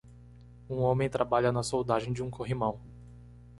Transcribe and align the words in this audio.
Um 0.67 0.77
homem 0.79 1.07
trabalha 1.11 1.51
na 1.51 1.61
soldagem 1.61 2.11
de 2.11 2.23
um 2.23 2.29
corrimão. 2.31 2.81